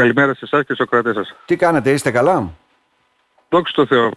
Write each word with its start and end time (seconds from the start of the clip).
Καλημέρα 0.00 0.34
σε 0.34 0.40
εσάς 0.44 0.64
και 0.66 0.74
στους 0.74 0.88
κρατές 0.88 1.14
σας. 1.14 1.34
Τι 1.44 1.56
κάνετε, 1.56 1.90
είστε 1.90 2.10
καλά; 2.10 2.50
Δόξα 3.48 3.72
τω 3.74 3.86
Θεώ. 3.86 4.10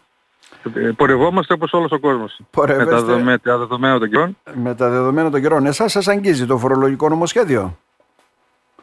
Ε, 0.76 0.90
Πορευόμαστε 0.96 1.54
όπως 1.54 1.74
όλος 1.74 1.92
ο 1.92 2.00
κόσμος. 2.00 2.36
Με 2.40 2.46
Πορεύεστε 2.52 2.92
τα 2.92 3.02
δεδομέ- 3.04 3.42
τα 3.44 3.58
δεδομένα 3.58 4.00
των 4.00 4.10
καιρών. 4.10 4.38
με 4.54 4.76
τα 4.76 4.90
δεδομένα 4.90 5.30
των 5.30 5.42
καιρών. 5.42 5.66
Εσάς 5.66 5.92
σας 5.92 6.08
αγγίζει 6.08 6.46
το 6.46 6.58
φορολογικό 6.58 7.10
νομοσχέδιο; 7.10 7.78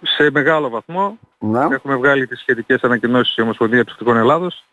Σε 0.02 0.30
μεγάλο 0.30 0.68
βαθμό 0.68 1.18
Να. 1.38 1.68
έχουμε 1.72 1.94
βγάλει 1.96 2.26
τις 2.26 2.40
σχετικές 2.40 2.82
ανακοινώσεις 2.82 3.36
η 3.36 3.42
Ομοσπονδίας 3.42 3.84
Ψηφτικών 3.84 4.16
Ελλάδος 4.16 4.64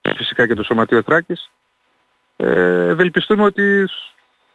και 0.00 0.14
φυσικά 0.16 0.46
και 0.46 0.54
το 0.54 0.62
Σωματείο 0.62 1.02
Τράκης. 1.02 1.50
Ε, 2.36 2.86
ευελπιστούμε 2.88 3.42
ότι 3.44 3.88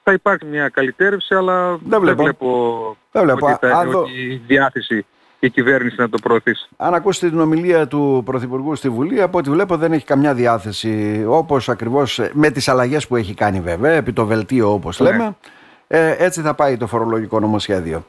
θα 0.04 0.12
υπάρχει 0.14 0.46
μια 0.46 0.70
καλυτέρευση 0.70 1.36
αλλά 1.36 1.78
Δεν 1.78 2.00
βλέπω. 2.00 2.24
βλέπω, 2.24 2.98
Δεν 3.12 3.24
βλέπω. 3.24 3.46
ότι, 3.46 3.58
θα, 3.68 3.78
Αν 3.78 3.90
δω- 3.92 4.00
ότι 4.02 4.12
η 4.22 4.42
διάθεση 4.48 5.06
η 5.40 5.50
κυβέρνηση 5.50 5.96
να 6.00 6.10
το 6.10 6.18
προωθήσει. 6.24 6.68
Αν 6.78 6.94
ακούσετε 6.94 7.30
την 7.30 7.40
ομιλία 7.40 7.88
του 7.88 8.22
Πρωθυπουργού 8.26 8.76
στη 8.76 8.90
Βουλή, 8.90 9.22
από 9.22 9.38
ό,τι 9.38 9.50
βλέπω 9.50 9.78
δεν 9.78 9.92
έχει 9.94 10.06
καμιά 10.06 10.34
διάθεση, 10.34 11.24
όπως 11.28 11.70
ακριβώς 11.70 12.20
ε, 12.20 12.30
με 12.34 12.50
τις 12.50 12.68
αλλαγές 12.68 13.08
που 13.08 13.16
έχει 13.16 13.34
κάνει 13.34 13.60
βέβαια, 13.60 13.92
επί 13.92 14.14
το 14.14 14.26
βελτίο 14.26 14.74
όπως 14.74 15.00
Ναι. 15.00 15.10
λέμε, 15.10 15.36
ε, 15.88 16.16
έτσι 16.18 16.42
θα 16.42 16.54
πάει 16.54 16.78
το 16.78 16.88
φορολογικό 16.88 17.40
νομοσχέδιο. 17.40 18.06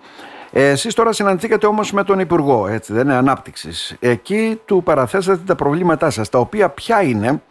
Ε, 0.52 0.68
εσείς 0.68 0.94
τώρα 0.94 1.12
συναντηθήκατε 1.12 1.66
όμως 1.66 1.92
με 1.92 2.04
τον 2.04 2.18
Υπουργό, 2.18 2.66
έτσι 2.66 2.92
δεν 2.92 3.04
είναι, 3.04 3.14
Ανάπτυξης. 3.14 3.96
Εκεί 4.00 4.60
του 4.64 4.82
παραθέσατε 4.82 5.40
τα 5.46 5.54
προβλήματά 5.54 6.10
σας, 6.10 6.28
τα 6.28 6.38
οποία 6.38 6.68
ποια 6.68 7.02
είναι, 7.02 7.42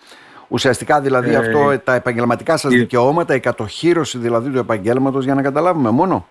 ουσιαστικά 0.47 1.01
δηλαδή 1.01 1.33
Ε, 1.33 1.35
αυτό, 1.35 1.71
ε, 1.71 1.77
τα 1.77 1.93
επαγγελματικά 1.93 2.57
σας 2.57 2.73
η- 2.73 2.77
δικαιώματα, 2.77 3.35
η 3.35 3.39
κατοχήρωση 3.39 4.17
δηλαδή 4.17 4.49
του 4.49 4.57
επαγγέλματος, 4.57 5.23
για 5.25 5.33
να 5.33 5.41
καταλάβουμε 5.41 5.89
μόνο. 5.89 6.27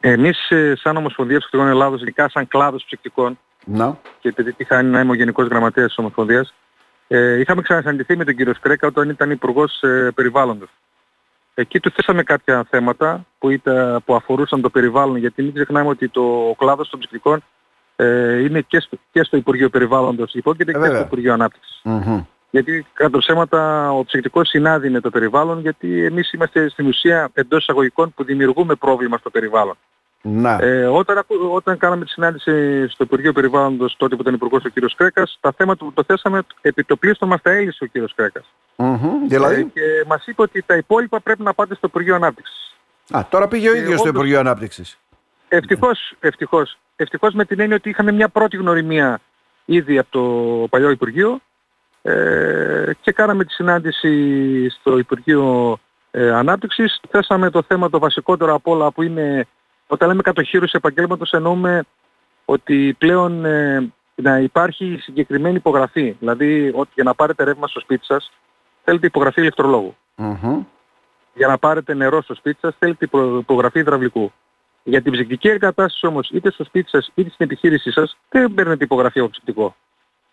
Εμείς 0.00 0.50
ε, 0.50 0.74
σαν 0.76 0.96
Ομοσπονδία 0.96 1.38
Ψηφτικών 1.38 1.68
Ελλάδος, 1.68 2.00
ειδικά 2.00 2.28
σαν 2.28 2.48
κλάδος 2.48 2.84
ψηφτικών, 2.84 3.38
Να. 3.64 3.98
και 4.20 4.28
επειδή 4.28 4.52
τυχάνει 4.52 4.90
να 4.90 5.00
είμαι 5.00 5.10
ο 5.10 5.14
Γενικός 5.14 5.46
Γραμματέας 5.46 5.86
της 5.86 5.98
Ομοσπονδίας, 5.98 6.54
ε, 7.08 7.38
είχαμε 7.40 7.62
ξανασυναντηθεί 7.62 8.16
με 8.16 8.24
τον 8.24 8.36
κύριο 8.36 8.54
Σκρέκα 8.54 8.86
όταν 8.86 9.08
ήταν 9.08 9.30
Υπουργός 9.30 9.82
ε, 9.82 10.10
Περιβάλλοντος. 10.14 10.68
Εκεί 11.54 11.80
του 11.80 11.90
θέσαμε 11.90 12.22
κάποια 12.22 12.66
θέματα 12.70 13.26
που, 13.38 13.50
ήταν, 13.50 14.02
που 14.04 14.14
αφορούσαν 14.14 14.60
το 14.60 14.70
περιβάλλον, 14.70 15.16
γιατί 15.16 15.42
μην 15.42 15.54
ξεχνάμε 15.54 15.88
ότι 15.88 16.08
το 16.08 16.20
ο 16.48 16.54
κλάδος 16.58 16.88
των 16.88 16.98
ψηφτικών 16.98 17.42
ε, 17.96 18.38
είναι 18.38 18.60
και 18.60 18.80
στο, 18.80 18.96
και 19.12 19.22
στο 19.22 19.36
Υπουργείο 19.36 19.68
Περιβάλλοντος 19.70 20.34
υπόκειται 20.34 20.70
Ε, 20.70 20.74
και 20.74 20.80
βέβαια. 20.80 20.96
στο 20.96 21.06
Υπουργείο 21.06 21.32
Ανάπτυξης. 21.32 21.80
Μμμ. 21.82 22.22
Γιατί 22.50 22.86
κατά 22.92 23.18
ψέματα 23.18 23.90
ο 23.92 24.04
ψυχτικός 24.04 24.48
συνάδει 24.48 24.88
με 24.90 25.00
το 25.00 25.10
περιβάλλον, 25.10 25.60
γιατί 25.60 26.04
εμείς 26.04 26.32
είμαστε 26.32 26.68
στην 26.68 26.86
ουσία 26.86 27.28
εντός 27.34 27.60
εισαγωγικών 27.62 28.12
που 28.14 28.24
δημιουργούμε 28.24 28.74
πρόβλημα 28.74 29.18
στο 29.18 29.30
περιβάλλον. 29.30 29.74
Να. 30.22 30.58
Ε, 30.62 30.86
όταν, 30.86 31.18
ακού- 31.18 31.52
όταν 31.54 31.78
κάναμε 31.78 32.04
τη 32.04 32.10
συνάντηση 32.10 32.86
στο 32.88 33.04
Υπουργείο 33.04 33.32
Περιβάλλοντος 33.32 33.94
τότε 33.96 34.14
που 34.14 34.20
ήταν 34.20 34.34
υπουργός 34.34 34.64
ο 34.64 34.68
κύριος 34.68 34.94
Κρέκας, 34.94 35.38
τα 35.40 35.52
θέματα 35.56 35.84
που 35.84 35.92
το 35.92 36.02
θέσαμε 36.06 36.42
επί 36.60 36.84
το 36.84 36.96
πλήστον 36.96 37.28
μας 37.28 37.42
τα 37.42 37.50
έλυσε 37.50 37.84
ο 37.84 37.86
κύριος 37.86 38.14
Κρέκας. 38.14 38.44
Μμμ. 38.76 39.26
Δηλαδή, 39.28 39.60
Ε, 39.60 39.62
και 39.62 40.04
μας 40.06 40.26
είπε 40.26 40.42
ότι 40.42 40.62
τα 40.62 40.76
υπόλοιπα 40.76 41.20
πρέπει 41.20 41.42
να 41.42 41.54
πάτε 41.54 41.74
στο 41.74 41.86
Υπουργείο 41.86 42.14
Ανάπτυξης. 42.14 42.76
α, 43.10 43.26
τώρα 43.30 43.48
πήγε 43.48 43.68
ο 43.70 43.74
ε, 43.74 43.78
ίδιος 43.78 43.92
στο 43.98 44.08
όντως- 44.08 44.14
Υπουργείο 44.14 44.38
Ανάπτυξης. 44.38 44.98
Ευτυχώς, 45.48 46.14
ευτυχώς. 46.20 46.78
Ευτυχώς 46.96 47.34
με 47.34 47.44
την 47.44 47.60
έννοια 47.60 47.76
ότι 47.76 47.88
είχαμε 47.88 48.12
μια 48.12 48.28
πρώτη 48.28 48.56
γνωριμία 48.56 49.20
ήδη 49.64 49.98
από 49.98 50.10
το 50.10 50.22
παλιό 50.68 50.90
Υπουργείο 50.90 51.40
ε, 52.06 52.90
και 53.00 53.12
κάναμε 53.12 53.44
τη 53.44 53.52
συνάντηση 53.52 54.68
στο 54.68 54.98
Υπουργείο 54.98 55.76
ε, 56.10 56.30
Ανάπτυξης. 56.30 57.00
Θέσαμε 57.10 57.50
το 57.50 57.62
θέμα 57.62 57.90
το 57.90 57.98
βασικότερο 57.98 58.54
από 58.54 58.72
όλα 58.72 58.90
που 58.90 59.02
είναι 59.02 59.46
όταν 59.86 60.08
λέμε 60.08 60.22
κατοχήρωση 60.22 60.74
επαγγέλματος 60.76 61.30
εννοούμε 61.32 61.82
ότι 62.44 62.94
πλέον 62.98 63.44
ε, 63.44 63.92
να 64.14 64.38
υπάρχει 64.38 64.98
συγκεκριμένη 65.02 65.54
υπογραφή. 65.54 66.16
Δηλαδή 66.18 66.72
ότι 66.74 66.90
για 66.94 67.04
να 67.04 67.14
πάρετε 67.14 67.44
ρεύμα 67.44 67.66
στο 67.66 67.80
σπίτι 67.80 68.04
σας 68.04 68.32
θέλετε 68.84 69.06
υπογραφή 69.06 69.40
ηλεκτρολόγου. 69.40 69.96
Μμμ. 70.16 70.64
Για 71.34 71.46
να 71.46 71.58
πάρετε 71.58 71.94
νερό 71.94 72.22
στο 72.22 72.34
σπίτι 72.34 72.58
σας 72.60 72.74
θέλετε 72.78 73.04
υπο- 73.04 73.38
υπογραφή 73.38 73.78
υδραυλικού. 73.78 74.32
Για 74.82 75.02
την 75.02 75.12
ψυκτική 75.12 75.48
εγκατάσταση 75.48 76.06
όμως 76.06 76.30
είτε 76.30 76.50
στο 76.50 76.64
σπίτι 76.64 76.88
σας 76.88 77.10
είτε 77.14 77.30
στην 77.30 77.46
επιχείρησή 77.46 77.90
σας 77.90 78.16
δεν 78.28 78.54
παίρνετε 78.54 78.84
υπογραφή 78.84 79.20
από 79.20 79.28
ψυκτικό. 79.30 79.76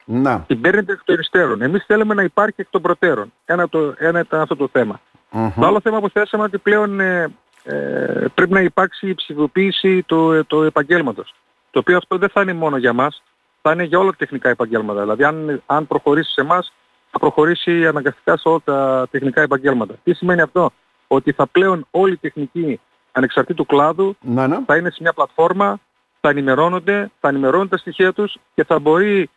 Να. 0.05 0.39
Την 0.39 0.61
παίρνετε 0.61 0.91
εκ 0.91 1.03
των 1.03 1.19
υστέρων. 1.19 1.61
Εμείς 1.61 1.83
θέλουμε 1.85 2.13
να 2.13 2.23
υπάρχει 2.23 2.55
εκ 2.57 2.67
των 2.69 2.81
προτέρων. 2.81 3.33
Ένα, 3.45 3.69
το, 3.69 3.93
ένα 3.97 4.19
ήταν 4.19 4.41
αυτό 4.41 4.55
το 4.55 4.69
θέμα. 4.71 4.99
Μμμ. 5.31 5.51
Το 5.59 5.65
άλλο 5.65 5.79
θέμα 5.81 5.99
που 5.99 6.09
θέσαμε 6.09 6.43
ότι 6.43 6.57
πλέον 6.57 6.99
ε, 6.99 7.33
ε, 7.63 8.25
πρέπει 8.33 8.51
να 8.53 8.59
υπάρξει 8.59 9.09
η 9.09 9.13
ψηφιοποίηση 9.13 10.01
του, 10.03 10.45
του 10.47 10.63
επαγγέλματος. 10.63 11.33
Το 11.71 11.79
οποίο 11.79 11.97
αυτό 11.97 12.17
δεν 12.17 12.29
θα 12.29 12.41
είναι 12.41 12.53
μόνο 12.53 12.77
για 12.77 12.93
μας, 12.93 13.23
θα 13.61 13.71
είναι 13.71 13.83
για 13.83 13.99
όλα 13.99 14.09
τα 14.09 14.15
τεχνικά 14.17 14.49
επαγγέλματα. 14.49 15.01
Δηλαδή 15.01 15.23
αν, 15.23 15.61
αν 15.65 15.87
προχωρήσει 15.87 16.31
σε 16.31 16.41
εμάς, 16.41 16.73
θα 17.11 17.19
προχωρήσει 17.19 17.87
αναγκαστικά 17.87 18.37
σε 18.37 18.47
όλα 18.47 18.61
τα 18.63 19.07
τεχνικά 19.11 19.41
επαγγέλματα. 19.41 19.93
Τι 20.03 20.13
σημαίνει 20.13 20.41
αυτό; 20.41 20.71
Ότι 21.07 21.31
θα 21.31 21.47
πλέον 21.47 21.87
όλοι 21.91 22.13
οι 22.13 22.17
τεχνικοί 22.17 22.79
ανεξαρτήτου 23.11 23.65
κλάδου 23.65 24.15
Να, 24.21 24.47
να. 24.47 24.63
θα 24.65 24.77
είναι 24.77 24.89
σε 24.89 24.97
μια 25.01 25.13
πλατφόρμα, 25.13 25.79
θα 26.21 26.29
ενημερώνονται, 26.29 27.11
θα 27.19 27.29
ενημερώνουν 27.29 27.69
τα 27.69 27.77
στοιχεία 27.77 28.13
τους 28.13 28.37
και 28.55 28.63
θα 28.63 28.79
μπορεί 28.79 29.29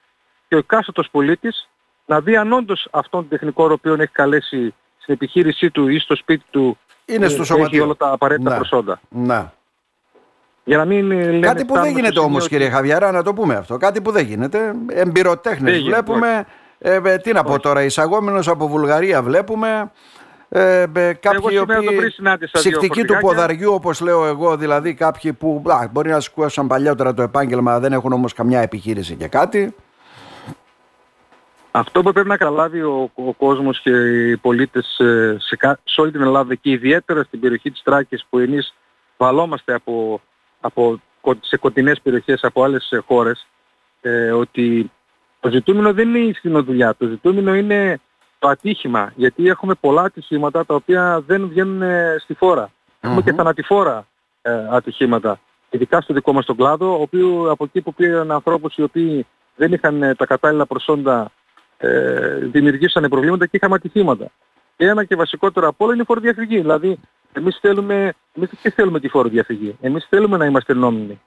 και 0.48 0.54
ο 0.54 0.58
εκάστοτος 0.58 1.08
πολίτης 1.10 1.68
να 2.06 2.20
δει 2.20 2.36
αν 2.36 2.52
όντως 2.52 2.88
αυτόν 2.90 3.20
τον 3.20 3.28
τεχνικό 3.28 3.64
ο 3.64 3.72
οποίος 3.72 3.98
έχει 3.98 4.12
καλέσει 4.12 4.74
στην 4.98 5.14
επιχείρησή 5.14 5.70
του 5.70 5.88
ή 5.88 5.98
στο 5.98 6.16
σπίτι 6.16 6.44
του 6.50 6.78
Είναι 7.04 7.26
στο 7.28 7.36
ε, 7.36 7.40
έχει 7.40 7.46
σωματείο. 7.46 7.84
όλα 7.84 7.96
τα 7.96 8.10
απαραίτητα 8.12 8.50
Ναι. 8.50 8.56
προσόντα. 8.56 9.00
Να. 9.08 9.52
Για 10.64 10.76
να 10.76 10.84
μην 10.84 11.10
ε, 11.10 11.14
λέμε 11.14 11.38
Κάτι 11.46 11.64
που 11.64 11.72
δεν 11.72 11.82
φτάνουμε 11.82 11.88
γίνεται 11.88 12.12
στο 12.12 12.20
όμως 12.22 12.42
σημείο 12.44 12.58
κύριε 12.58 12.74
Χαβιαρά 12.74 13.10
να 13.10 13.22
το 13.22 13.34
πούμε 13.34 13.54
αυτό. 13.54 13.76
Κάτι 13.76 14.00
που 14.00 14.10
δεν 14.10 14.24
γίνεται. 14.26 14.74
Εμπειροτέχνες 14.88 15.72
Δεν 15.72 15.80
γίνεται, 15.80 16.02
βλέπουμε. 16.02 16.44
Ε, 16.78 17.00
ε, 17.04 17.16
τι 17.18 17.32
να 17.32 17.42
πω 17.44 17.50
Όχι. 17.52 17.60
τώρα, 17.60 17.82
εισαγόμενος 17.82 18.48
από 18.48 18.68
Βουλγαρία 18.68 19.22
βλέπουμε. 19.22 19.90
Ε, 20.48 20.82
ε, 20.94 21.12
κάποιοι 21.12 21.40
οι 21.42 21.56
σήμερα 21.56 21.66
το 21.80 21.84
οποίοι 21.84 21.96
πρωί 21.96 22.10
συνάντησα 22.10 22.60
δύο 22.60 22.70
ψυχτικοί 22.70 23.00
του 23.00 23.12
φορτηγάκια. 23.12 23.28
ποδαριού 23.28 23.72
όπως 23.72 24.00
λέω 24.00 24.26
εγώ 24.26 24.56
δηλαδή 24.56 24.94
κάποιοι 24.94 25.32
που 25.32 25.62
α, 25.66 25.88
μπορεί 25.90 26.10
να 26.10 26.20
σκούασαν 26.20 26.66
παλιότερα 26.66 27.14
το 27.14 27.22
επάγγελμα 27.22 27.80
δεν 27.80 27.92
έχουν 27.92 28.12
όμως 28.12 28.32
καμιά 28.32 28.60
επιχείρηση 28.60 29.14
και 29.14 29.28
κάτι 29.28 29.74
Αυτό 31.78 32.02
που 32.02 32.12
πρέπει 32.12 32.28
να 32.28 32.36
καταλάβει 32.36 32.80
ο, 32.82 33.10
ο 33.14 33.32
κόσμος 33.32 33.80
και 33.80 33.90
οι 33.90 34.36
πολίτες 34.36 34.98
ε, 34.98 35.36
σε, 35.40 35.56
κα- 35.56 35.78
σε 35.84 36.00
όλη 36.00 36.10
την 36.10 36.20
Ελλάδα 36.20 36.54
και 36.54 36.70
ιδιαίτερα 36.70 37.22
στην 37.22 37.40
περιοχή 37.40 37.70
της 37.70 37.82
Τράκης 37.82 38.24
που 38.30 38.38
εμείς 38.38 38.74
βαλόμαστε 39.16 39.74
από, 39.74 40.20
από, 40.60 41.00
κο- 41.20 41.38
σε 41.40 41.56
κοντινές 41.56 42.00
περιοχές 42.02 42.44
από 42.44 42.62
άλλες 42.62 42.90
ε, 42.90 42.98
χώρες 43.06 43.46
ε, 44.00 44.30
ότι 44.30 44.90
το 45.40 45.50
ζητούμενο 45.50 45.92
δεν 45.92 46.08
είναι 46.08 46.18
η 46.18 46.32
συνοδουλειά, 46.32 46.94
το 46.94 47.06
ζητούμενο 47.06 47.54
είναι 47.54 48.00
το 48.38 48.48
ατύχημα 48.48 49.12
γιατί 49.16 49.48
έχουμε 49.48 49.74
πολλά 49.74 50.02
ατυχήματα 50.02 50.66
τα 50.66 50.74
οποία 50.74 51.22
δεν 51.26 51.48
βγαίνουν 51.48 51.82
ε, 51.82 52.16
στη 52.18 52.34
φορα 52.34 52.70
Έχουμε 53.00 53.22
και 53.22 53.30
Μμμ. 53.30 53.36
θανατηφόρα 53.36 54.06
ε, 54.42 54.66
ατυχήματα 54.70 55.40
ειδικά 55.70 56.00
στο 56.00 56.14
δικό 56.14 56.32
μας 56.32 56.44
τον 56.44 56.56
κλάδο 56.56 56.98
ο 56.98 57.00
οποίος, 57.02 57.50
από 57.50 57.64
εκεί 57.64 57.80
που 57.80 57.94
πήραν 57.94 58.30
ανθρώπους 58.30 58.76
οι 58.76 58.82
οποίοι 58.82 59.26
δεν 59.56 59.72
είχαν 59.72 60.02
ε, 60.02 60.14
τα 60.14 60.26
κατάλληλα 60.26 60.66
προσόντα 60.66 61.30
ε, 61.78 62.38
δημιουργήσανε 62.38 63.08
προβλήματα 63.08 63.46
και 63.46 63.56
είχαμε 63.56 63.74
ατυχήματα. 63.74 64.30
Και 64.76 64.86
ένα 64.86 65.04
και 65.04 65.16
βασικότερο 65.16 65.68
από 65.68 65.84
όλα 65.84 65.92
είναι 65.92 66.02
η 66.02 66.06
φοροδιαφυγή. 66.06 66.60
Δηλαδή, 66.60 66.98
εμείς 67.32 67.58
θέλουμε, 67.60 68.12
εμείς 68.32 68.50
δεν 68.62 68.72
θέλουμε 68.72 69.00
τη 69.00 69.08
φοροδιαφυγή. 69.08 69.76
Εμείς 69.80 70.06
θέλουμε 70.08 70.36
να 70.36 70.44
είμαστε 70.44 70.74
νόμιμοι. 70.74 71.20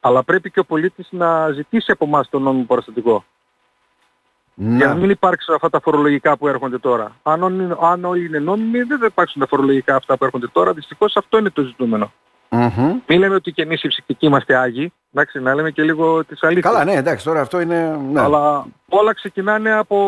Αλλά 0.00 0.22
πρέπει 0.22 0.50
και 0.50 0.60
ο 0.60 0.64
πολίτης 0.64 1.08
να 1.10 1.50
ζητήσει 1.50 1.92
από 1.92 2.04
εμάς 2.04 2.28
το 2.28 2.38
νόμιμο 2.38 2.64
παραστατικό. 2.64 3.24
Για 4.54 4.86
να 4.86 4.94
να. 4.94 5.00
μην 5.00 5.10
υπάρξουν 5.10 5.54
αυτά 5.54 5.70
τα 5.70 5.80
φορολογικά 5.80 6.36
που 6.36 6.48
έρχονται 6.48 6.78
τώρα. 6.78 7.16
Αν, 7.22 7.42
όλοι- 7.42 7.76
αν 7.80 8.04
όλοι 8.04 8.24
είναι 8.24 8.38
νόμιμοι, 8.38 8.82
δεν 8.82 8.98
θα 8.98 9.06
υπάρξουν 9.06 9.40
τα 9.40 9.46
φορολογικά 9.46 9.96
αυτά 9.96 10.16
που 10.16 10.24
έρχονται 10.24 10.48
τώρα. 10.48 10.72
Δυστυχώς 10.72 11.16
αυτό 11.16 11.38
είναι 11.38 11.50
το 11.50 11.62
ζητούμενο. 11.62 12.12
Μμμ. 12.56 13.00
Μην 13.06 13.18
λέμε 13.18 13.34
ότι 13.34 13.52
και 13.52 13.62
εμείς 13.62 13.82
οι 13.82 13.88
ψυχικοί 13.88 14.26
είμαστε 14.26 14.56
άγιοι. 14.56 14.92
Εντάξει, 15.14 15.40
να 15.40 15.54
λέμε 15.54 15.70
και 15.70 15.82
λίγο 15.82 16.24
τις 16.24 16.42
αλήθειες. 16.42 16.64
Καλά 16.64 16.84
ναι 16.84 16.92
εντάξει 16.92 17.24
τώρα 17.24 17.40
αυτό 17.40 17.60
είναι 17.60 17.98
ναι. 18.12 18.20
Αλλά 18.20 18.66
όλα 18.88 19.14
ξεκινάνε 19.14 19.72
από, 19.72 19.98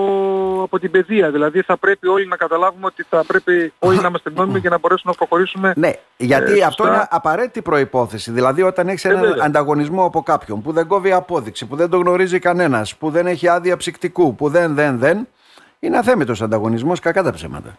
από 0.62 0.78
την 0.78 0.90
παιδεία. 0.90 1.30
Δηλαδή 1.30 1.62
θα 1.62 1.76
πρέπει 1.76 2.06
όλοι 2.06 2.26
να 2.26 2.36
καταλάβουμε 2.36 2.86
ότι 2.86 3.04
θα 3.10 3.24
πρέπει 3.26 3.72
όλοι 3.78 4.00
να 4.00 4.08
είμαστε 4.08 4.30
νόμιμοι 4.30 4.58
για 4.58 4.70
να 4.70 4.78
μπορέσουμε 4.78 5.12
να 5.12 5.18
προχωρήσουμε. 5.26 5.72
Ναι, 5.76 5.90
γιατί 6.16 6.58
Ε, 6.58 6.62
αυτό 6.64 6.82
σωστά. 6.82 6.96
είναι 6.96 7.06
απαραίτητη 7.10 7.62
προϋπόθεση. 7.62 8.30
Δηλαδή, 8.30 8.62
όταν 8.62 8.88
έχεις 8.88 9.04
Ε, 9.04 9.08
έναν 9.08 9.20
βέβαια. 9.20 9.44
ανταγωνισμό 9.44 10.04
από 10.04 10.22
κάποιον 10.22 10.62
που 10.62 10.72
δεν 10.72 10.86
κόβει 10.86 11.12
απόδειξη, 11.12 11.66
που 11.66 11.76
δεν 11.76 11.90
το 11.90 11.96
γνωρίζει 11.98 12.38
κανένας, 12.38 12.96
που 12.96 13.10
δεν 13.10 13.26
έχει 13.26 13.48
άδεια 13.48 13.76
ψυκτικού, 13.76 14.34
που 14.34 14.48
δεν, 14.48 14.74
δεν, 14.74 14.98
δεν, 14.98 15.28
είναι 15.78 15.96
αθέμητος 15.98 16.42
ανταγωνισμός 16.42 17.00
κακά 17.00 17.22
τα 17.22 17.32
ψέματα. 17.32 17.78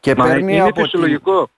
Και 0.00 0.14
Μα 0.16 0.24
παίρνει 0.26 0.52
είναι 0.52 0.62
από, 0.62 0.72
τη, 0.72 0.80
φυσιολογικό. 0.82 1.48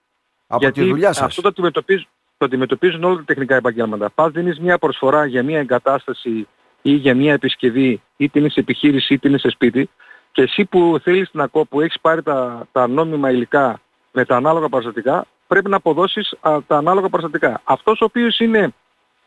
Από 0.53 0.63
γιατί 0.63 0.81
τη 0.81 0.89
δουλειά 0.89 1.13
σας. 1.13 1.25
αυτό 1.25 1.41
το 1.41 1.47
αντιμετωπίζουν, 1.47 2.07
το 2.37 2.45
αντιμετωπίζουν 2.45 3.03
όλα 3.03 3.15
τα 3.15 3.23
τεχνικά 3.23 3.55
επαγγέλματα. 3.55 4.09
Πας 4.09 4.31
δίνεις 4.31 4.59
μια 4.59 4.77
προσφορά 4.77 5.25
για 5.25 5.43
μια 5.43 5.59
εγκατάσταση 5.59 6.47
ή 6.81 6.91
για 6.91 7.15
μια 7.15 7.33
επισκευή, 7.33 8.01
είτε 8.17 8.39
είναι 8.39 8.49
σε 8.49 8.59
επιχείρηση 8.59 9.13
είτε 9.13 9.27
είναι 9.27 9.37
σε 9.37 9.49
σπίτι, 9.49 9.89
και 10.31 10.41
εσύ 10.41 10.65
που 10.65 10.99
θέλεις 11.03 11.29
να 11.31 11.47
κό, 11.47 11.65
που 11.65 11.81
έχεις 11.81 11.99
πάρει 12.01 12.21
τα, 12.21 12.67
τα 12.71 12.87
νόμιμα 12.87 13.31
υλικά 13.31 13.81
με 14.11 14.25
τα 14.25 14.35
ανάλογα 14.35 14.69
παραστατικά, 14.69 15.25
πρέπει 15.47 15.69
να 15.69 15.75
αποδώσεις 15.75 16.35
α, 16.41 16.57
τα 16.67 16.77
ανάλογα 16.77 17.09
παραστατικά. 17.09 17.61
Αυτός 17.63 18.01
ο 18.01 18.05
οποίος 18.05 18.39
είναι 18.39 18.73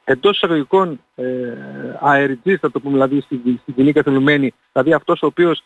εντός 0.05 0.37
εισαγωγικών 0.37 1.00
ε, 1.14 1.25
αεριτζής, 2.00 2.58
θα 2.61 2.70
το 2.70 2.81
πούμε 2.81 2.93
δηλαδή 2.93 3.20
στην, 3.20 3.40
στην 3.62 3.75
κοινή 3.75 3.93
καθολουμένη, 3.93 4.55
δηλαδή 4.73 4.93
αυτός 4.93 5.23
ο 5.23 5.26
οποίος 5.26 5.62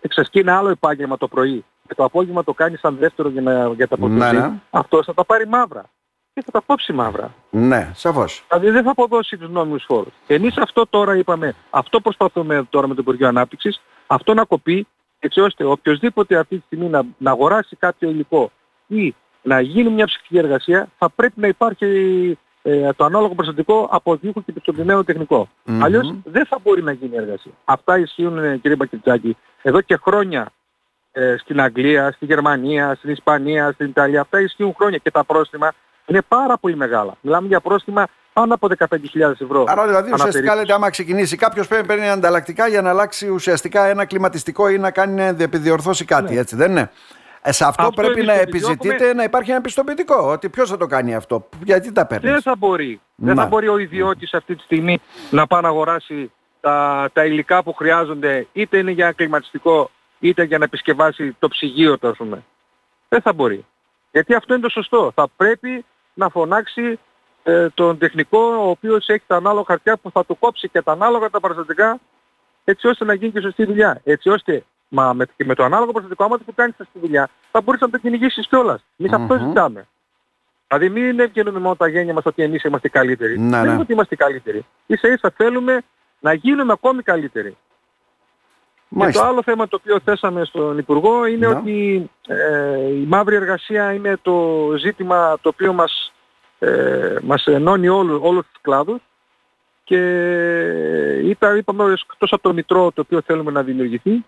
εξασκεί 0.00 0.38
ένα 0.38 0.58
άλλο 0.58 0.68
επάγγελμα 0.68 1.16
το 1.16 1.28
πρωί 1.28 1.64
και 1.90 1.96
το 1.96 2.04
απόγευμα 2.04 2.44
το 2.44 2.54
κάνει 2.54 2.76
σαν 2.76 2.96
δεύτερο 2.96 3.28
για, 3.28 3.42
να, 3.42 3.68
για 3.68 3.88
τα 3.88 3.96
Ναι, 4.08 4.32
ναι. 4.32 4.52
αυτός 4.70 5.06
θα 5.06 5.14
τα 5.14 5.24
πάρει 5.24 5.46
μαύρα 5.46 5.84
και 6.34 6.42
θα 6.44 6.50
τα 6.50 6.62
κόψει 6.66 6.92
μαύρα. 6.92 7.34
Ναι, 7.50 7.90
σαφώς. 7.94 8.44
Δηλαδή 8.48 8.70
δεν 8.70 8.82
θα 8.82 8.90
αποδώσει 8.90 9.36
τους 9.36 9.50
νόμιμους 9.50 9.84
φόρους. 9.88 10.12
Εμείς 10.26 10.56
αυτό 10.56 10.86
τώρα 10.86 11.16
είπαμε, 11.16 11.54
αυτό 11.70 12.00
προσπαθούμε 12.00 12.66
τώρα 12.70 12.88
με 12.88 12.94
το 12.94 13.00
Υπουργείο 13.02 13.28
Ανάπτυξης, 13.28 13.80
αυτό 14.06 14.34
να 14.34 14.44
κοπεί 14.44 14.86
έτσι 15.18 15.40
ώστε 15.40 15.64
οποιοδήποτε 15.64 16.36
αυτή 16.36 16.56
τη 16.56 16.62
στιγμή 16.66 16.88
να, 16.88 17.02
να 17.18 17.30
αγοράσει 17.30 17.76
κάποιο 17.76 18.10
υλικό 18.10 18.50
ή 18.86 19.14
να 19.42 19.60
γίνει 19.60 19.90
μια 19.90 20.06
ψυχική 20.06 20.38
εργασία 20.38 20.88
θα 20.98 21.10
πρέπει 21.10 21.40
να 21.40 21.46
υπάρχει 21.46 22.38
ε, 22.62 22.92
το 22.92 23.04
ανάλογο 23.04 23.34
προστατικό 23.34 23.88
από 23.90 24.16
δίχου 24.16 24.44
και 24.44 24.52
πιστοποιημένο 24.52 25.04
τεχνικό. 25.04 25.48
Mm-hmm. 25.48 25.78
Αλλιώς 25.82 26.14
δεν 26.24 26.46
θα 26.46 26.58
μπορεί 26.62 26.82
να 26.82 26.92
γίνει 26.92 27.16
εργασία. 27.16 27.52
Αυτά 27.64 27.98
ισχύουν 27.98 28.38
ε, 28.38 28.56
κύριε 28.56 28.76
Μπακιτσάκη 28.76 29.36
εδώ 29.62 29.80
και 29.80 29.96
χρόνια 29.96 30.40
ε, 30.42 30.59
στην 31.38 31.60
Αγγλία, 31.60 32.12
στη 32.12 32.24
Γερμανία, 32.24 32.94
στην 32.94 33.10
Ισπανία, 33.10 33.72
στην 33.72 33.86
Ιταλία. 33.86 34.20
Αυτά 34.20 34.40
ισχύουν 34.40 34.74
χρόνια 34.76 34.98
και 34.98 35.10
τα 35.10 35.24
πρόστιμα 35.24 35.72
είναι 36.06 36.22
πάρα 36.28 36.58
πολύ 36.58 36.76
μεγάλα. 36.76 37.14
Μιλάμε 37.20 37.46
για 37.46 37.60
πρόστιμα 37.60 38.06
πάνω 38.32 38.54
από 38.54 38.68
15.000 38.78 38.96
ευρώ. 39.40 39.64
Άρα 39.68 39.86
δηλαδή 39.86 40.12
ουσιαστικά 40.12 40.54
λέτε 40.54 40.72
άμα 40.72 40.90
ξεκινήσει 40.90 41.36
κάποιος 41.36 41.66
πρέπει 41.68 41.86
να 41.86 41.94
παίρνει 41.94 42.10
ανταλλακτικά 42.10 42.66
για 42.68 42.82
να 42.82 42.90
αλλάξει 42.90 43.28
ουσιαστικά 43.28 43.84
ένα 43.86 44.04
κλιματιστικό 44.04 44.68
ή 44.68 44.78
να 44.78 44.90
κάνει 44.90 45.14
να 45.14 45.24
επιδιορθώσει 45.24 46.04
κάτι, 46.04 46.34
Ναι. 46.34 46.40
έτσι 46.40 46.56
δεν 46.56 46.70
είναι; 46.70 46.90
Ε, 47.42 47.52
σε 47.52 47.64
αυτό, 47.64 47.82
Αυτό 47.86 48.02
πρέπει 48.02 48.12
εμείς 48.20 48.26
να 48.26 48.34
το 48.34 48.40
επιζητείτε 48.40 48.86
επιδιώκουμε. 48.88 49.12
να 49.12 49.22
υπάρχει 49.22 49.50
ένα 49.50 49.60
πιστοποιητικό. 49.60 50.30
Ότι 50.30 50.48
ποιος 50.48 50.70
θα 50.70 50.76
το 50.76 50.86
κάνει 50.86 51.14
αυτό, 51.14 51.48
γιατί 51.64 51.92
τα 51.92 52.06
παίρνεις; 52.06 52.30
Δεν 52.32 52.42
θα 52.42 52.54
μπορεί. 52.58 53.00
Δεν 53.14 53.34
Να. 53.34 53.42
θα 53.42 53.48
μπορεί 53.48 53.68
ο 53.68 53.78
ιδιώτης 53.78 54.34
αυτή 54.34 54.56
τη 54.56 54.62
στιγμή 54.62 55.00
να 55.30 55.46
πάει 55.46 55.62
να 55.62 55.68
αγοράσει 55.68 56.32
τα, 56.60 57.08
τα 57.12 57.24
υλικά 57.24 57.62
που 57.62 57.72
χρειάζονται 57.72 58.46
είτε 58.52 58.78
είναι 58.78 58.90
για 58.90 59.12
κλιματιστικό 59.12 59.90
είτε 60.20 60.42
για 60.42 60.58
να 60.58 60.64
επισκευάσει 60.64 61.36
το 61.38 61.48
ψυγείο 61.48 61.98
του 61.98 62.08
ας 62.08 62.16
πούμε. 62.16 62.44
Δεν 63.08 63.20
θα 63.20 63.32
μπορεί. 63.32 63.66
Γιατί 64.12 64.34
αυτό 64.34 64.54
είναι 64.54 64.62
το 64.62 64.68
σωστό. 64.68 65.12
Θα 65.14 65.28
πρέπει 65.36 65.84
να 66.14 66.28
φωνάξει 66.28 66.98
ε, 67.42 67.68
τον 67.68 67.98
τεχνικό 67.98 68.38
ο 68.38 68.68
οποίος 68.68 69.08
έχει 69.08 69.24
τα 69.26 69.36
ανάλογα 69.36 69.64
χαρτιά 69.66 69.96
που 69.96 70.10
θα 70.10 70.24
του 70.24 70.38
κόψει 70.38 70.68
και 70.68 70.82
τα 70.82 70.92
ανάλογα 70.92 71.30
τα 71.30 71.40
παραστατικά 71.40 72.00
έτσι 72.64 72.86
ώστε 72.86 73.04
να 73.04 73.14
γίνει 73.14 73.32
και 73.32 73.40
σωστή 73.40 73.64
δουλειά. 73.64 74.00
Έτσι 74.04 74.28
ώστε 74.28 74.64
μα 74.88 75.12
με, 75.12 75.26
και 75.36 75.44
με 75.44 75.54
το 75.54 75.64
ανάλογο 75.64 75.92
παραστατικό 75.92 76.24
άμα 76.24 76.38
του 76.38 76.54
κάνεις 76.54 76.76
σωστή 76.76 76.98
δουλειά 76.98 77.28
θα 77.50 77.60
μπορείς 77.60 77.80
να 77.80 77.90
το 77.90 77.98
κυνηγήσεις 77.98 78.46
κιόλας. 78.48 78.84
Εμείς 78.96 79.12
αυτό 79.12 79.34
Μμμ. 79.34 79.48
ζητάμε. 79.48 79.88
Δηλαδή 80.68 80.88
μην 80.88 81.20
ευγενούμε 81.20 81.58
μόνο 81.58 81.76
τα 81.76 81.88
γένια 81.88 82.12
μας 82.14 82.24
ότι 82.26 82.42
εμείς 82.42 82.62
είμαστε 82.62 82.88
καλύτεροι. 82.88 83.38
Ναι, 83.38 83.56
Δεν 83.56 83.66
ναι. 83.66 83.72
είναι 83.72 83.80
ότι 83.80 83.92
είμαστε 83.92 84.16
καλύτεροι. 84.16 84.66
Ίσα 84.86 85.08
ίσα 85.08 85.32
θέλουμε 85.36 85.82
να 86.20 86.32
γίνουμε 86.32 86.72
ακόμη 86.72 87.02
καλύτεροι. 87.02 87.56
Και 88.90 88.96
το 88.96 89.00
Μάλιστα. 89.02 89.26
άλλο 89.26 89.42
θέμα 89.42 89.68
το 89.68 89.78
οποίο 89.80 90.00
θέσαμε 90.04 90.44
στον 90.44 90.78
Υπουργό 90.78 91.26
είναι 91.26 91.46
Ναι. 91.48 91.54
ότι 91.54 92.10
ε, 92.26 92.78
η 92.88 93.04
μαύρη 93.08 93.34
εργασία 93.34 93.92
είναι 93.92 94.16
το 94.22 94.66
ζήτημα 94.78 95.38
το 95.42 95.48
οποίο 95.48 95.72
μας, 95.72 96.12
ε, 96.58 97.16
μας 97.22 97.44
ενώνει 97.46 97.88
όλου, 97.88 98.20
όλους 98.22 98.46
τους 98.52 98.60
κλάδους 98.60 99.00
και 99.84 99.98
είπα, 101.22 101.56
είπαμε 101.56 101.92
εκτός 102.10 102.32
από 102.32 102.42
το 102.42 102.52
Μητρό 102.52 102.90
το 102.92 103.00
οποίο 103.00 103.20
θέλουμε 103.26 103.50
να 103.50 103.62
δημιουργηθεί 103.62 104.24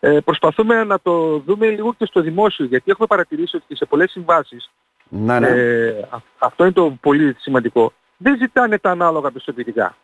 ε, 0.00 0.18
προσπαθούμε 0.20 0.84
να 0.84 1.00
το 1.00 1.38
δούμε 1.38 1.66
λίγο 1.66 1.94
και 1.98 2.04
στο 2.06 2.20
δημόσιο 2.20 2.64
γιατί 2.64 2.90
έχουμε 2.90 3.06
παρατηρήσει 3.06 3.56
ότι 3.56 3.76
σε 3.76 3.84
πολλές 3.84 4.10
συμβάσεις 4.10 4.70
Ναι, 5.08 5.38
ναι. 5.38 5.48
ε, 5.48 5.88
α- 6.10 6.22
αυτό 6.38 6.64
είναι 6.64 6.72
το 6.72 6.96
πολύ 7.00 7.36
σημαντικό. 7.38 7.92
Δεν 8.16 8.36
ζητάνε 8.36 8.78
τα 8.78 8.90
ανάλογα 8.90 9.30
πιστοποιητικά. 9.30 9.96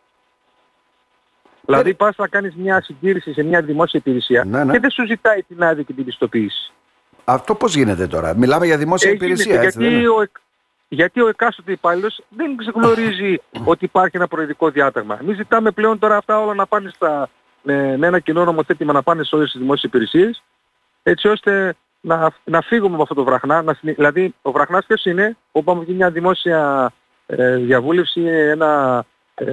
Δηλαδή 1.69 1.93
πας 1.93 2.15
να 2.17 2.27
κάνεις 2.27 2.53
μια 2.55 2.81
συντήρηση 2.81 3.33
σε 3.33 3.43
μια 3.43 3.61
δημόσια 3.61 3.99
υπηρεσία 3.99 4.43
Ναι, 4.43 4.63
ναι. 4.63 4.71
και 4.71 4.79
δεν 4.79 4.89
σου 4.89 5.05
ζητάει 5.05 5.43
την 5.43 5.63
άδεια 5.63 5.83
και 5.83 5.93
την 5.93 6.05
πιστοποίηση. 6.05 6.71
Αυτό 7.23 7.55
πώς 7.55 7.75
γίνεται 7.75 8.07
τώρα; 8.07 8.35
Μιλάμε 8.37 8.65
για 8.65 8.77
δημόσια 8.77 9.09
Ε, 9.09 9.13
υπηρεσία, 9.13 9.45
γίνεται, 9.45 9.65
έτσι 9.65 9.77
δεν 9.77 9.87
γιατί, 9.87 10.03
είναι; 10.03 10.13
ο, 10.13 10.21
εκ- 10.21 10.37
γιατί 10.87 11.21
ο 11.21 11.27
εκάστοτε 11.27 11.71
υπάλληλος 11.71 12.21
δεν 12.29 12.55
γνωρίζει 12.75 13.35
ότι 13.71 13.85
υπάρχει 13.85 14.17
ένα 14.17 14.27
προεδρικό 14.27 14.69
διάταγμα. 14.69 15.17
Εμείς 15.21 15.35
ζητάμε 15.35 15.71
πλέον 15.71 15.99
τώρα 15.99 16.17
αυτά 16.17 16.39
όλα 16.39 16.53
να 16.53 16.65
πάνε 16.65 16.91
στα, 16.95 17.29
με, 17.61 17.97
με 17.97 18.07
ένα 18.07 18.19
κοινό 18.19 18.45
νομοθέτημα 18.45 18.93
να 18.93 19.03
πάνε 19.03 19.23
σε 19.23 19.35
όλες 19.35 19.51
τις 19.51 19.59
δημόσιες 19.59 19.91
υπηρεσίες 19.91 20.43
έτσι 21.03 21.27
ώστε 21.27 21.75
να, 22.01 22.31
να 22.43 22.61
φύγουμε 22.61 22.93
από 22.93 23.01
αυτό 23.03 23.13
το 23.15 23.23
βραχνά. 23.23 23.61
Να, 23.61 23.73
συνε- 23.73 23.95
δηλαδή 23.95 24.35
ο 24.41 24.51
βραχνάς 24.51 24.85
ποιος 24.85 25.05
είναι, 25.05 25.37
όπου 25.51 25.65
πάμε 25.65 25.83
μια 25.87 26.09
δημόσια 26.11 26.91
ε, 27.25 27.55
διαβούλευση, 27.55 28.21
ένα, 28.25 28.97
ε, 28.99 29.05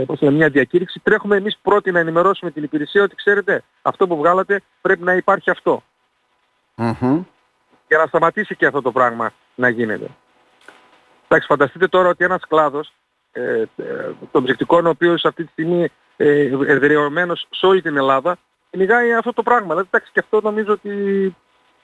πώς 0.06 0.20
λέμε, 0.20 0.36
μια 0.36 0.48
διακήρυξη, 0.48 1.00
τρέχουμε 1.02 1.36
εμείς 1.36 1.58
πρώτοι 1.62 1.90
να 1.90 1.98
ενημερώσουμε 1.98 2.50
την 2.50 2.62
υπηρεσία 2.62 3.02
ότι 3.02 3.14
ξέρετε 3.14 3.62
αυτό 3.82 4.06
που 4.06 4.16
βγάλατε 4.16 4.62
πρέπει 4.80 5.02
να 5.02 5.12
υπάρχει 5.14 5.50
αυτό 5.50 5.82
Μμμ. 6.74 7.22
για 7.88 7.98
να 7.98 8.06
σταματήσει 8.06 8.56
και 8.56 8.66
αυτό 8.66 8.82
το 8.82 8.92
πράγμα 8.92 9.32
να 9.54 9.68
γίνεται. 9.68 10.06
Εντάξει, 11.28 11.46
φανταστείτε 11.48 11.88
τώρα 11.88 12.08
ότι 12.08 12.24
ένας 12.24 12.42
κλάδος 12.48 12.92
ε, 13.32 13.60
ε, 13.60 13.64
των 14.32 14.44
ψυχτικών 14.44 14.86
ο 14.86 14.88
οποίος 14.88 15.24
αυτή 15.24 15.44
τη 15.44 15.50
στιγμή 15.50 15.88
ε, 16.16 16.40
εδραιωμένος 16.66 17.46
σε 17.50 17.66
όλη 17.66 17.82
την 17.82 17.96
Ελλάδα 17.96 18.36
κυνηγάει 18.70 19.12
αυτό 19.14 19.32
το 19.32 19.42
πράγμα. 19.42 19.68
Δηλαδή, 19.68 19.88
εντάξει, 19.92 20.12
και 20.12 20.20
αυτό 20.20 20.40
νομίζω 20.40 20.72
ότι 20.72 20.90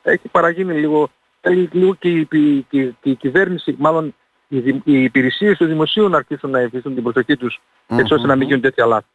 έχει 0.02 0.28
παραγίνει 0.28 0.74
λίγο, 0.74 1.08
θέλει 1.40 1.68
λίγο 1.72 1.94
και 1.94 2.08
η, 2.08 2.28
η- 2.30 2.66
η- 2.70 2.96
η 3.02 3.14
κυβέρνηση, 3.14 3.74
μάλλον 3.78 4.14
οι, 4.56 4.60
δη- 4.60 4.80
οι 4.84 5.02
υπηρεσίες 5.02 5.56
του 5.58 5.66
δημοσίου 5.66 6.08
να 6.08 6.16
αρχίσουν 6.16 6.50
να 6.50 6.58
εφιστούν 6.58 6.94
την 6.94 7.02
προσοχή 7.02 7.36
τους 7.36 7.60
έτσι 7.86 8.14
ώστε 8.14 8.26
να 8.26 8.36
μην 8.36 8.46
γίνουν 8.46 8.62
τέτοια 8.62 8.86
λάθη. 8.86 9.06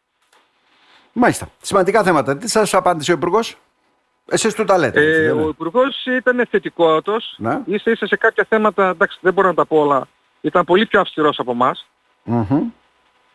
Μάλιστα. 1.12 1.48
Σημαντικά 1.60 2.02
θέματα. 2.02 2.36
Τι 2.36 2.48
σας 2.48 2.74
απάντησε 2.74 3.10
ο 3.10 3.14
Υπουργός; 3.14 3.56
Εσείς 4.30 4.54
του 4.54 4.64
τα 4.64 4.78
λέτε. 4.78 5.00
έτσι, 5.00 5.20
Ε, 5.20 5.22
δεν 5.22 5.36
ο 5.36 5.40
είναι. 5.40 5.48
Υπουργός 5.48 6.06
ήταν 6.06 6.46
θετικότος, 6.50 7.34
Ναι. 7.38 7.60
ίσα 7.64 7.90
ίσα 7.90 8.06
σε 8.06 8.16
κάποια 8.16 8.46
θέματα, 8.48 8.88
εντάξει 8.88 9.18
δεν 9.20 9.32
μπορώ 9.32 9.48
να 9.48 9.54
τα 9.54 9.66
πω 9.66 9.76
όλα, 9.80 10.08
ήταν 10.40 10.64
πολύ 10.64 10.86
πιο 10.86 11.00
αυστηρός 11.00 11.38
από 11.38 11.50
εμάς. 11.50 11.86
Μμμ. 12.22 12.70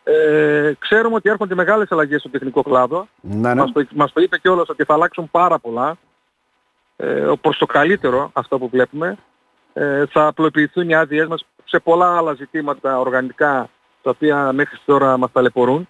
Ε, 0.04 0.72
ξέρουμε 0.78 1.14
ότι 1.14 1.28
έρχονται 1.28 1.54
μεγάλες 1.54 1.92
αλλαγές 1.92 2.20
στο 2.20 2.28
τεχνικό 2.28 2.62
κλάδο. 2.62 3.08
Ναι, 3.20 3.54
ναι. 3.54 3.60
Μας, 3.60 3.72
το, 3.72 3.84
μας 3.94 4.12
το 4.12 4.20
είπε 4.20 4.38
κιόλας 4.38 4.68
ότι 4.68 4.84
θα 4.84 4.94
αλλάξουν 4.94 5.30
πάρα 5.30 5.58
πολλά. 5.58 5.96
Ε, 6.96 7.30
προς 7.40 7.58
το 7.58 7.66
καλύτερο 7.66 8.30
αυτό 8.32 8.58
που 8.58 8.68
βλέπουμε. 8.68 9.16
Ε, 9.76 10.04
θα 10.10 10.26
απλοποιηθούν 10.26 10.88
οι 10.88 10.94
άδειές 10.94 11.26
μας 11.26 11.44
σε 11.64 11.78
πολλά 11.78 12.16
άλλα 12.16 12.34
ζητήματα 12.34 12.98
οργανικά 13.00 13.68
τα 14.02 14.10
οποία 14.10 14.52
μέχρι 14.52 14.78
τώρα 14.84 15.16
μας 15.16 15.32
ταλαιπωρούν. 15.32 15.88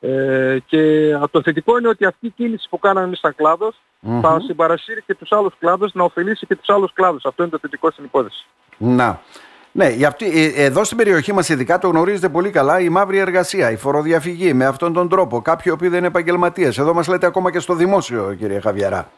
Ε, 0.00 0.58
και 0.66 1.10
το 1.30 1.42
θετικό 1.42 1.78
είναι 1.78 1.88
ότι 1.88 2.04
αυτή 2.04 2.26
η 2.26 2.30
κίνηση 2.30 2.68
που 2.70 2.78
κάναμε 2.78 3.06
εμείς 3.06 3.18
σαν 3.18 3.34
κλάδος 3.34 3.80
Μμμ. 4.00 4.20
θα 4.20 4.40
συμπαρασύρει 4.46 5.02
και 5.06 5.14
τους 5.14 5.32
άλλους 5.32 5.52
κλάδους 5.58 5.92
να 5.94 6.04
ωφελήσει 6.04 6.46
και 6.46 6.56
τους 6.56 6.68
άλλους 6.68 6.92
κλάδους. 6.92 7.24
Αυτό 7.24 7.42
είναι 7.42 7.52
το 7.52 7.58
θετικό 7.60 7.90
στην 7.90 8.04
υπόθεση. 8.04 8.46
Να. 8.78 9.20
Ναι, 9.74 9.88
για 9.88 10.08
αυτή, 10.08 10.52
ε, 10.56 10.64
εδώ 10.64 10.84
στην 10.84 10.96
περιοχή 10.96 11.32
μας 11.32 11.48
ειδικά 11.48 11.78
το 11.78 11.88
γνωρίζετε 11.88 12.28
πολύ 12.28 12.50
καλά 12.50 12.80
η 12.80 12.88
μαύρη 12.88 13.18
εργασία, 13.18 13.70
η 13.70 13.76
φοροδιαφυγή 13.76 14.52
με 14.54 14.64
αυτόν 14.64 14.92
τον 14.92 15.08
τρόπο. 15.08 15.42
Κάποιοι 15.42 15.72
οποίοι 15.74 15.88
δεν 15.88 15.98
είναι 15.98 16.06
επαγγελματίες. 16.06 16.78
Εδώ 16.78 16.94
μας 16.94 17.08
λέτε 17.08 17.26
ακόμα 17.26 17.50
και 17.50 17.58
στο 17.58 17.74
δημόσιο 17.74 18.34
κύριε 18.38 18.60
Χαβιαρά. 18.60 19.10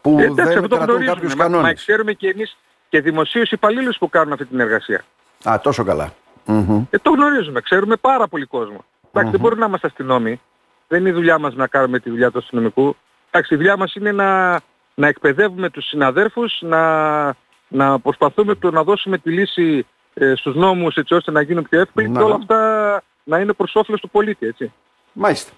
Που 0.00 0.18
Ε, 0.18 0.22
εντάξει, 0.22 0.34
δεν 0.44 0.46
αυτό 0.64 0.68
το 0.68 0.76
κρατούν 0.76 0.84
γνωρίζουμε. 0.94 1.14
κάποιους 1.14 1.34
Μα, 1.34 1.44
μα 1.44 1.50
κανόνες. 1.50 1.74
ξέρουμε 1.74 2.12
και 2.12 2.28
εμείς 2.28 2.56
και 2.88 3.00
δημοσίους 3.00 3.50
υπαλλήλους 3.50 3.98
που 3.98 4.08
κάνουν 4.08 4.32
αυτή 4.32 4.44
την 4.44 4.60
εργασία. 4.60 5.04
Α, 5.48 5.60
τόσο 5.62 5.84
καλά. 5.84 6.12
Μμμ. 6.44 6.84
Ε, 6.90 6.98
το 6.98 7.10
γνωρίζουμε, 7.10 7.60
ξέρουμε 7.60 7.96
πάρα 7.96 8.28
πολύ 8.28 8.44
κόσμο. 8.44 8.84
Εντάξει, 9.12 9.30
δεν 9.30 9.40
μπορεί 9.40 9.58
να 9.58 9.66
είμαστε 9.66 9.86
αστυνόμοι. 9.86 10.40
Δεν 10.88 11.00
είναι 11.00 11.08
η 11.08 11.12
δουλειά 11.12 11.38
μας 11.38 11.54
να 11.54 11.66
κάνουμε 11.66 11.98
τη 11.98 12.10
δουλειά 12.10 12.30
του 12.30 12.38
αστυνομικού. 12.38 12.96
Εντάξει, 13.30 13.54
η 13.54 13.56
δουλειά 13.56 13.76
μας 13.76 13.94
είναι 13.94 14.12
να, 14.12 14.60
να 14.94 15.06
εκπαιδεύουμε 15.06 15.70
τους 15.70 15.84
συναδέρφους, 15.86 16.58
να, 16.60 17.24
να 17.68 17.98
προσπαθούμε 17.98 18.54
το, 18.54 18.70
να 18.70 18.82
δώσουμε 18.82 19.18
τη 19.18 19.30
λύση 19.30 19.86
ε, 20.14 20.34
στους 20.36 20.54
νόμους 20.54 20.96
έτσι 20.96 21.14
ώστε 21.14 21.30
να 21.30 21.40
γίνουν 21.40 21.66
πιο 21.68 21.80
εύκολοι 21.80 22.08
Να. 22.08 22.18
και 22.18 22.24
όλα 22.24 22.34
αυτά 22.34 23.02
να 23.24 23.38
είναι 23.38 23.52
προς 23.52 23.74
όφελος 23.74 24.00
του 24.00 24.10
πολίτη, 24.10 24.46
έτσι. 24.46 24.72
Μάλιστα. 25.12 25.52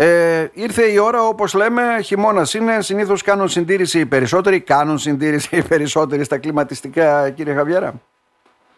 Ε, 0.00 0.46
ήρθε 0.52 0.82
η 0.92 0.98
ώρα 0.98 1.22
όπως 1.22 1.54
λέμε, 1.54 1.82
χειμώνας 2.02 2.54
είναι, 2.54 2.80
συνήθως 2.80 3.22
κάνουν 3.22 3.48
συντήρηση 3.48 3.98
οι 4.00 4.06
περισσότεροι, 4.06 4.60
κάνουν 4.60 4.98
συντήρηση 4.98 5.56
οι 5.56 5.62
περισσότεροι 5.62 6.24
στα 6.24 6.38
κλιματιστικά 6.38 7.30
κύριε 7.30 7.54
Χαβιέρα. 7.54 8.00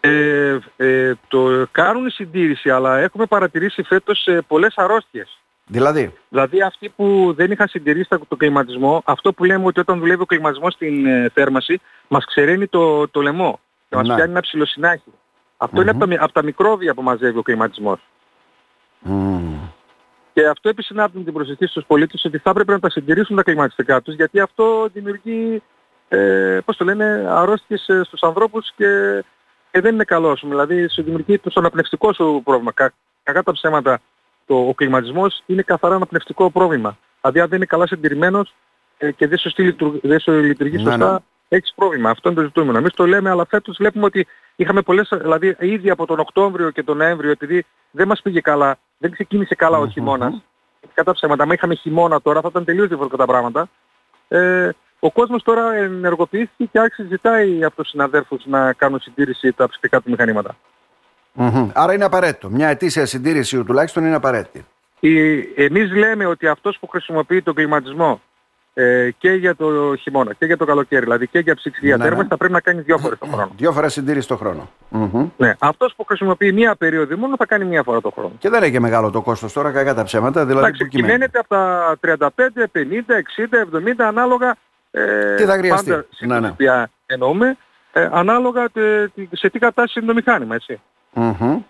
Ε, 0.01 0.59
ε, 0.77 1.13
το 1.29 1.67
κάνουν 1.71 2.11
συντήρηση, 2.11 2.71
αλλά 2.71 2.99
έχουμε 2.99 3.27
παρατηρήσει 3.27 3.83
φέτος 3.83 4.27
ε, 4.27 4.41
πολλές 4.47 4.73
αρρώστιες. 4.77 5.39
Δηλαδή, 5.67 6.13
Δηλαδή 6.29 6.63
αυτοί 6.63 6.89
που 6.89 7.33
δεν 7.37 7.51
είχαν 7.51 7.69
συντηρήσει 7.69 8.09
το- 8.09 8.21
το 8.29 8.37
κλιματισμό, 8.37 9.03
αυτό 9.05 9.33
που 9.33 9.45
λέμε 9.45 9.67
ότι 9.67 9.81
όταν 9.81 9.99
δουλεύει 9.99 10.23
ο 10.23 10.27
κλιματισμός 10.27 10.73
στην 10.73 11.07
ε, 11.07 11.31
θέρμαση, 11.35 11.81
μας 12.09 12.25
ξεραίνει 12.25 12.67
το, 12.67 13.09
το 13.09 13.21
λαιμό 13.21 13.61
και 13.89 13.97
μας 13.97 14.07
Να. 14.09 14.15
πιάνει 14.15 14.31
ένα 14.31 14.41
ψηλοσυνάχη. 14.41 15.13
Αυτό 15.57 15.81
είναι 15.81 15.91
από 15.91 15.99
τα, 16.01 16.07
μι- 16.07 16.21
από 16.23 16.33
τα 16.33 16.43
μικρόβια 16.43 16.95
που 16.95 17.03
μαζεύει 17.03 17.39
ο 17.39 17.43
κλιματισμός. 17.43 18.01
μμ, 19.01 19.55
Και 20.41 20.47
αυτό 20.47 20.69
επισυνάπτουν 20.69 21.25
την 21.25 21.33
προσοχή 21.33 21.67
στους 21.67 21.85
πολίτες 21.87 22.25
ότι 22.25 22.39
θα 22.39 22.51
έπρεπε 22.51 22.73
να 22.73 22.79
τα 22.79 22.91
συντηρήσουν 22.91 23.37
τα 23.37 23.43
κλιματιστικά 23.43 24.03
τους, 24.03 24.15
γιατί 24.15 24.41
αυτό 24.41 24.89
δημιουργεί, 24.93 25.63
ε, 26.09 26.59
πώς 26.65 26.77
το 26.77 26.85
λένε, 26.85 27.27
αρρώστιες 27.29 27.89
ε, 27.89 28.01
στους 28.05 28.23
ανθρώπους 28.23 28.73
και, 28.77 29.23
και 29.71 29.81
δεν 29.81 29.95
είναι 29.95 30.05
καλό. 30.05 30.31
ας 30.31 30.41
πούμε. 30.41 30.53
Δηλαδή 30.55 30.89
σου 30.89 31.03
δημιουργεί 31.03 31.39
το 31.39 31.51
αναπνευστικό 31.55 32.13
σου 32.13 32.41
πρόβλημα. 32.45 32.73
Κα, 32.73 32.93
κακά 33.23 33.43
τα 33.43 33.53
ψέματα, 33.53 34.01
το, 34.47 34.55
ο 34.55 34.75
κλιματισμός 34.75 35.43
είναι 35.47 35.63
καθαρά 35.63 35.95
ένα 35.95 36.07
πνευστικό 36.07 36.51
πρόβλημα. 36.51 36.99
Δηλαδή 37.21 37.41
αν 37.41 37.49
δεν 37.49 37.57
είναι 37.57 37.67
καλά 37.67 37.87
συντηρημένος 37.87 38.55
ε, 38.99 39.11
και 39.13 39.27
δεν 39.27 39.39
σου, 39.39 39.51
δεν 40.03 40.21
σου 40.21 40.33
λειτουργεί 40.33 40.77
Ναι, 40.77 40.83
σωστά, 40.83 41.13
ναι. 41.13 41.19
έχεις 41.49 41.73
πρόβλημα. 41.75 42.11
Αυτό 42.11 42.29
είναι 42.29 42.39
το 42.39 42.45
ζητούμενο. 42.45 42.79
Εμείς 42.79 42.93
το 42.95 43.07
λέμε, 43.07 43.31
αλλά 43.31 43.47
φέτος 43.47 43.77
βλέπουμε 43.79 44.05
ότι 44.05 44.27
είχαμε 44.57 44.83
πολλές, 44.83 45.09
δηλαδή 45.13 45.57
ήδη 45.59 45.91
από 45.91 46.07
τον 46.07 46.19
Οκτώβριο 46.19 46.71
και 46.71 46.83
τον 46.83 46.97
Νοέμβριο, 46.97 47.31
επειδή 47.31 47.65
δεν 47.91 48.07
μας 48.07 48.23
πήγε 48.23 48.41
καλά, 48.41 48.79
δεν 49.01 49.11
ξεκίνησε 49.11 49.55
καλά 49.55 49.79
ο 49.79 49.83
Μμμ. 49.83 49.91
χειμώνας, 49.91 50.43
κατά 50.95 51.13
ψέματα, 51.13 51.43
αν 51.43 51.51
είχαμε 51.51 51.75
χειμώνα 51.75 52.21
τώρα 52.21 52.41
θα 52.41 52.49
ήταν 52.51 52.65
τελείως 52.65 52.89
διαφορετικά 52.89 53.19
τα 53.19 53.27
πράγματα. 53.27 53.69
Ε, 54.29 54.71
ο 54.99 55.11
κόσμος 55.11 55.43
τώρα 55.43 55.75
ενεργοποιήθηκε 55.75 56.65
και 56.65 56.79
άρχισε 56.79 57.03
να 57.03 57.09
ζητάει 57.09 57.65
από 57.65 57.77
τους 57.77 57.89
συναδέρφους 57.89 58.47
να 58.47 58.73
κάνουν 58.73 59.01
συντήρηση 59.01 59.53
τα 59.53 59.69
ψηφικά 59.69 60.01
του 60.01 60.11
μηχανήματα. 60.11 60.57
Μμμ. 61.33 61.71
Άρα 61.75 61.95
είναι 61.95 62.05
απαραίτητο. 62.05 62.49
Μια 62.49 62.69
ετήσια 62.69 63.07
συντήρηση 63.07 63.65
τουλάχιστον 63.65 64.05
είναι 64.05 64.15
απαραίτητη. 64.15 64.67
Η, 65.01 65.39
εμείς 65.57 65.93
λέμε 65.93 66.27
ότι 66.27 66.47
αυτός 66.47 66.79
που 66.79 66.87
χρησιμοποιεί 66.89 67.43
τον 67.43 67.55
κλιματισμό 67.55 68.21
ε, 68.75 69.11
και 69.19 69.31
για 69.33 69.55
το 69.57 69.95
χειμώνα 69.97 70.33
και 70.35 70.47
για 70.47 70.57
το 70.57 70.65
καλοκαίρι, 70.65 71.03
δηλαδή 71.03 71.27
και 71.27 71.39
για 71.39 71.55
ψυξιδία 71.55 71.97
Ναι, 71.97 72.03
τέρμας, 72.03 72.23
ναι. 72.23 72.29
θα 72.29 72.37
πρέπει 72.37 72.53
να 72.53 72.61
κάνεις 72.61 72.85
δύο 72.85 72.99
φορές 72.99 73.19
το 73.19 73.27
χρόνο. 73.27 73.51
Δύο 73.57 73.73
φορές 73.73 73.93
συντήρηση 73.93 74.29
το 74.29 74.37
χρόνο. 74.37 74.71
Μμμ. 74.89 75.29
Ναι. 75.37 75.55
Αυτός 75.59 75.95
που 75.97 76.05
χρησιμοποιεί 76.05 76.53
μία 76.53 76.75
περίοδο 76.75 77.17
μόνο 77.17 77.37
θα 77.37 77.47
κάνει 77.47 77.65
μία 77.65 77.83
φορά 77.83 78.01
το 78.01 78.11
χρόνο. 78.11 78.33
Και 78.39 78.49
δεν 78.49 78.63
είναι 78.63 78.71
και 78.73 78.81
μεγάλο 78.81 79.11
το 79.11 79.23
κόστος 79.23 79.53
τώρα, 79.53 79.71
κακά 79.71 79.95
τα 79.95 80.03
ψέματα. 80.05 80.47
Δηλαδή 80.47 80.65
Εντάξει, 80.67 80.83
που 80.85 80.89
κυμαίνεται. 80.91 81.13
κυμαίνεται 81.13 81.39
από 81.39 81.49
τα 81.49 81.97
35, 82.01 82.67
50, 82.73 83.17
60, 83.17 83.59
70 83.59 84.05
ανάλογα 84.07 84.57
ε, 84.91 85.35
Τι 85.35 85.45
θα 85.45 85.53
χρειαστεί. 85.57 85.91
πάντα 85.91 86.07
Ναι, 86.21 86.35
ναι. 86.39 86.41
συνήθεια 86.47 86.91
εννοούμε, 87.07 87.57
ε, 87.93 88.09
ανάλογα 88.13 88.69
τε- 88.73 89.11
τε- 89.15 89.29
σε 89.37 89.51
τι 89.51 89.59
κατάσταση 89.59 89.99
είναι 89.99 90.09
το 90.09 90.15
μηχάνημα, 90.15 90.55
έτσι. 90.55 90.81
Μμμ. 91.13 91.63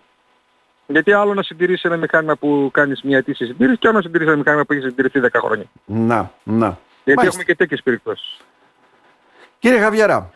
Γιατί 0.87 1.13
άλλο 1.13 1.33
να 1.33 1.43
συντηρήσεις 1.43 1.83
ένα 1.83 1.97
μηχάνημα 1.97 2.35
που 2.35 2.69
κάνεις 2.73 3.01
μια 3.03 3.17
αιτήσια 3.17 3.45
συντήρηση 3.45 3.77
και 3.77 3.87
άλλο 3.87 3.97
να 3.97 4.03
συντηρήσεις 4.03 4.29
ένα 4.31 4.37
μηχάνημα 4.41 4.65
που 4.65 4.73
έχεις 4.73 4.85
συντηρηθεί 4.85 5.19
10 5.19 5.27
χρόνια. 5.39 5.65
Να, 5.85 6.31
να. 6.43 6.77
Γιατί 7.03 7.19
Μάλιστα. 7.19 7.27
έχουμε 7.27 7.43
και 7.43 7.55
τέτοιες 7.55 7.81
περιπτώσεις. 7.83 8.37
Κύριε 9.59 9.79
Χαβιέρα, 9.79 10.31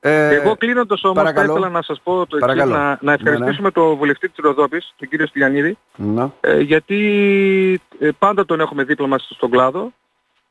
ε, 0.00 0.34
Εγώ 0.34 0.56
κλείνοντας 0.56 1.04
όμως 1.04 1.16
παρακαλώ. 1.16 1.46
θα 1.46 1.52
ήθελα 1.52 1.68
να 1.68 1.82
σας 1.82 2.00
πω 2.02 2.12
το 2.14 2.20
εξής, 2.36 2.40
Παρακαλώ. 2.40 2.72
να, 2.72 2.84
να 2.88 2.98
Ναι, 3.00 3.12
ευχαριστήσουμε 3.12 3.70
τον 3.70 3.94
βουλευτή 3.96 4.28
της 4.28 4.38
Ροδόπης, 4.44 4.94
τον 4.96 5.08
κύριο 5.08 5.26
Στυλιανίδη, 5.26 5.78
να. 5.96 6.30
ε, 6.40 6.58
γιατί 6.60 7.80
ε, 7.98 8.08
πάντα 8.18 8.44
τον 8.44 8.60
έχουμε 8.60 8.84
δίπλα 8.84 9.06
μας 9.06 9.28
στον 9.34 9.50
κλάδο 9.50 9.92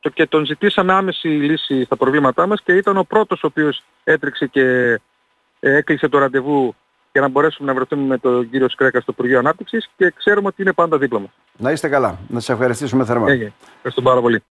το, 0.00 0.08
και 0.08 0.26
τον 0.26 0.44
ζητήσαμε 0.44 0.92
άμεση 0.92 1.28
λύση 1.28 1.84
στα 1.84 1.96
προβλήματά 1.96 2.46
μας 2.46 2.62
και 2.62 2.72
ήταν 2.72 2.96
ο 2.96 3.02
πρώτος 3.04 3.42
ο 3.42 3.46
οποίος 3.46 3.82
έτρεξε 4.04 4.46
και 4.46 4.62
ε, 5.60 5.74
έκλεισε 5.76 6.08
το 6.08 6.18
ραντεβού 6.18 6.74
για 7.12 7.20
να 7.20 7.28
μπορέσουμε 7.28 7.68
να 7.68 7.74
βρεθούμε 7.74 8.02
με 8.06 8.18
τον 8.18 8.50
κύριο 8.50 8.68
Σκρέκα 8.68 9.00
στο 9.00 9.12
Υπουργείο 9.12 9.38
Ανάπτυξης 9.38 9.88
και 9.96 10.12
ξέρουμε 10.16 10.46
ότι 10.46 10.62
είναι 10.62 10.72
πάντα 10.72 10.98
δίπλα 10.98 11.18
μας. 11.20 11.30
να 11.56 11.70
είστε 11.70 11.88
καλά. 11.88 12.18
Να 12.28 12.40
σας 12.40 12.48
ευχαριστήσουμε 12.48 13.04
θερμά. 13.04 13.30
Έγινε. 13.30 13.52
Ευχαριστώ 13.76 14.02
πάρα 14.02 14.20
πολύ. 14.20 14.42